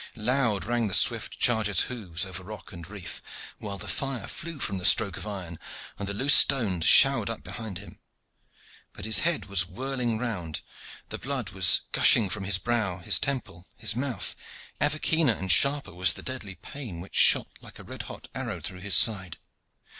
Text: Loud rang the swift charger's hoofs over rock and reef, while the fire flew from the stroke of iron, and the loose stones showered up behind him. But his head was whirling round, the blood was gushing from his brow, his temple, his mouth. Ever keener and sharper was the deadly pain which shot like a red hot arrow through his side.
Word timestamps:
Loud 0.15 0.65
rang 0.65 0.87
the 0.87 0.95
swift 0.95 1.37
charger's 1.37 1.81
hoofs 1.81 2.25
over 2.25 2.41
rock 2.43 2.71
and 2.73 2.89
reef, 2.89 3.21
while 3.59 3.77
the 3.77 3.87
fire 3.87 4.25
flew 4.25 4.57
from 4.59 4.79
the 4.79 4.83
stroke 4.87 5.15
of 5.15 5.27
iron, 5.27 5.59
and 5.99 6.07
the 6.09 6.13
loose 6.15 6.33
stones 6.33 6.87
showered 6.87 7.29
up 7.29 7.43
behind 7.43 7.77
him. 7.77 7.99
But 8.93 9.05
his 9.05 9.19
head 9.19 9.45
was 9.45 9.67
whirling 9.67 10.17
round, 10.17 10.61
the 11.09 11.19
blood 11.19 11.51
was 11.51 11.81
gushing 11.91 12.29
from 12.29 12.45
his 12.45 12.57
brow, 12.57 12.97
his 12.97 13.19
temple, 13.19 13.67
his 13.75 13.95
mouth. 13.95 14.35
Ever 14.79 14.97
keener 14.97 15.33
and 15.33 15.51
sharper 15.51 15.93
was 15.93 16.13
the 16.13 16.23
deadly 16.23 16.55
pain 16.55 16.99
which 16.99 17.13
shot 17.13 17.49
like 17.61 17.77
a 17.77 17.83
red 17.83 18.01
hot 18.09 18.27
arrow 18.33 18.59
through 18.59 18.79
his 18.79 18.95
side. 18.95 19.37